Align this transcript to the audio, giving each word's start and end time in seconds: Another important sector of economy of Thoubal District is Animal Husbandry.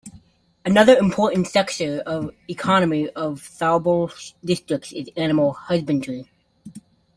Another 0.65 0.97
important 0.97 1.45
sector 1.45 1.99
of 2.07 2.31
economy 2.49 3.07
of 3.11 3.39
Thoubal 3.39 4.33
District 4.43 4.91
is 4.93 5.09
Animal 5.15 5.53
Husbandry. 5.53 6.27